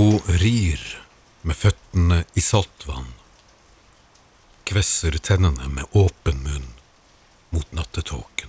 [0.00, 0.80] Hun rir
[1.44, 3.10] med føttene i saltvann,
[4.64, 6.70] kvesser tennene med åpen munn
[7.52, 8.48] mot nattetåken.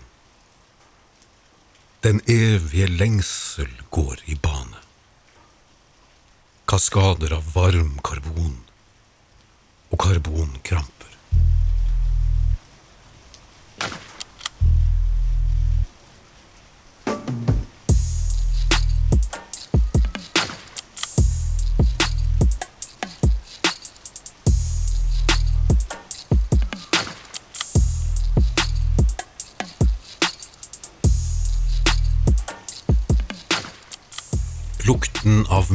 [2.08, 4.80] Den evige lengsel går i bane.
[6.72, 8.56] Kaskader av varm karbon
[9.90, 11.11] og karbonkramper.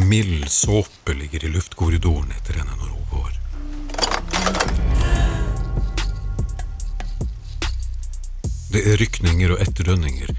[0.08, 3.32] Mild såpe ligger i luftkorridoren etter henne når hun går.
[8.72, 10.32] Det er rykninger og etterdønninger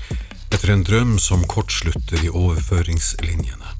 [0.54, 3.76] etter en drøm som kortslutter i overføringslinjene.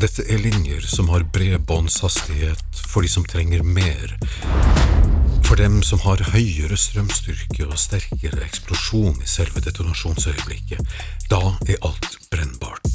[0.00, 4.16] Dette er linjer som har bred båndshastighet for de som trenger mer.
[5.44, 10.82] For dem som har høyere strømstyrke og sterkere eksplosjon i selve detonasjonsøyeblikket.
[11.30, 12.93] Da er alt brennbart.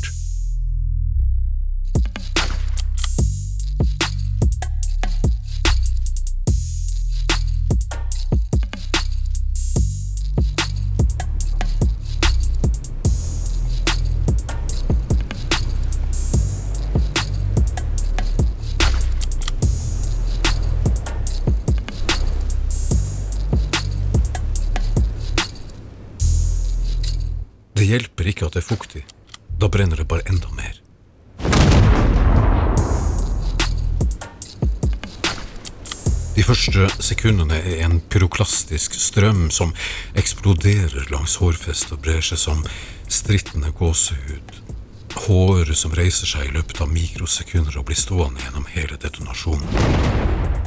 [28.40, 29.04] Ikke at det er fuktig.
[29.60, 30.78] Da brenner det bare enda mer.
[36.38, 39.74] De første sekundene er en pyroklastisk strøm som
[40.16, 42.64] eksploderer langs hårfestet og brer seg som
[43.12, 44.56] strittende gåsehud.
[45.26, 50.59] Håret som reiser seg i løpet av mikrosekunder og blir stående gjennom hele detonasjonen.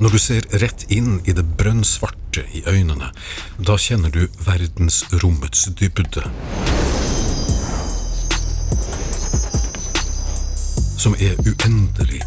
[0.00, 3.10] Når du ser rett inn i det brønnsvarte i øynene,
[3.60, 6.22] da kjenner du verdensrommets dybde.
[10.96, 12.22] Som er uendelig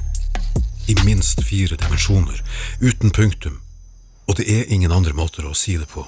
[0.85, 2.44] i minst fire dimensjoner,
[2.78, 3.57] uten punktum,
[4.29, 6.06] og det er ingen andre måter å si det på.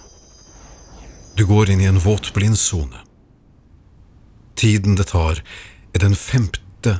[1.33, 3.01] Du går inn i en våt blindsone.
[4.53, 5.41] Tiden det tar,
[5.97, 6.99] er den femte,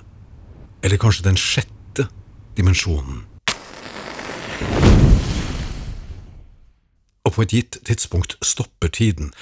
[0.82, 2.10] eller kanskje den sjette,
[2.58, 3.28] dimensjonen.
[7.36, 9.34] På et gitt tidspunkt stopper tiden.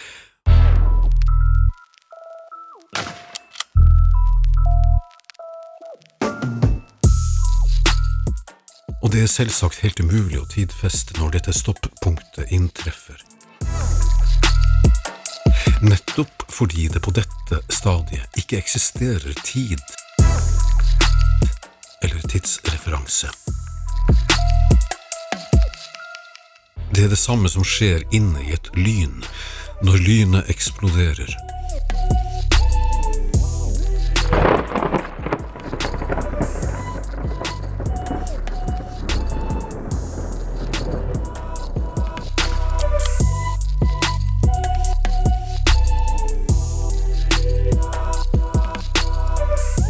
[9.03, 13.19] Og det er selvsagt helt umulig å tidfeste når dette stoppunktet inntreffer.
[15.83, 19.83] Nettopp fordi det på dette stadiet ikke eksisterer tid
[22.03, 23.42] eller tidsreferanse.
[26.95, 29.23] Det er det samme som skjer inne i et lyn
[29.81, 31.31] når lynet eksploderer.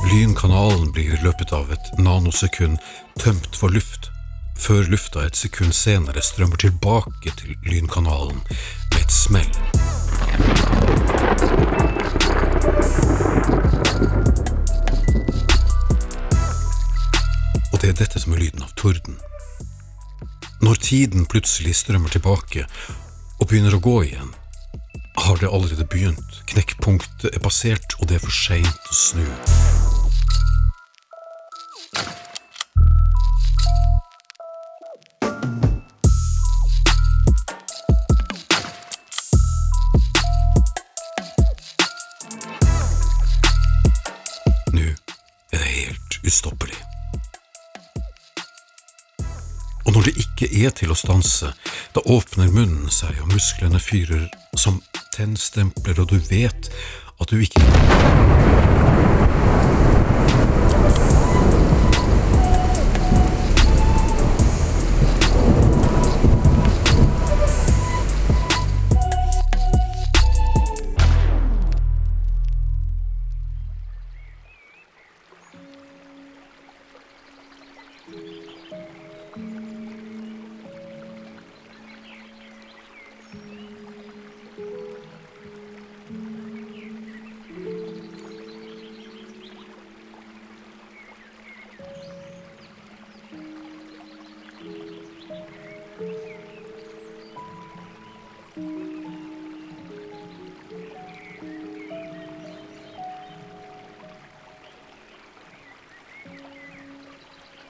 [0.07, 2.79] Lynkanalen blir i løpet av et nanosekund
[3.19, 4.12] tømt for luft,
[4.63, 9.49] før lufta et sekund senere strømmer tilbake til lynkanalen med et smell.
[17.73, 19.19] Og det er dette som er lyden av torden.
[20.63, 22.63] Når tiden plutselig strømmer tilbake
[23.41, 24.31] og begynner å gå igjen,
[25.25, 26.39] har det allerede begynt.
[26.53, 29.27] Knekkpunktet er passert, og det er for seint å snu.
[50.43, 51.53] Ikke er til å stanse,
[51.95, 54.81] da åpner munnen seg og musklene fyrer som
[55.15, 56.69] tennstempler, og du vet
[57.19, 57.61] at du ikke